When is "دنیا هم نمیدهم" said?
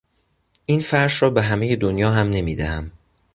1.75-2.91